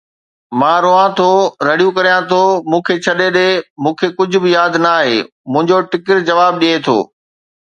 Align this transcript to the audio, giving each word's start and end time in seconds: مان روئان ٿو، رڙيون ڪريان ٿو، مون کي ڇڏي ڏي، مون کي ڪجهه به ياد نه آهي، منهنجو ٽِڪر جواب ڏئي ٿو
مان 0.59 0.77
روئان 0.85 1.09
ٿو، 1.19 1.29
رڙيون 1.67 1.91
ڪريان 1.97 2.21
ٿو، 2.31 2.41
مون 2.69 2.81
کي 2.87 2.95
ڇڏي 3.05 3.27
ڏي، 3.37 3.49
مون 3.83 3.93
کي 3.99 4.07
ڪجهه 4.17 4.41
به 4.45 4.49
ياد 4.57 4.73
نه 4.85 4.91
آهي، 5.03 5.17
منهنجو 5.51 5.77
ٽِڪر 5.91 6.17
جواب 6.31 6.53
ڏئي 6.61 6.75
ٿو 6.85 6.97